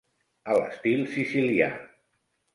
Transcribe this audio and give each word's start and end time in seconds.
A 0.53 0.55
l'estil 0.59 1.03
sicilià. 1.17 1.69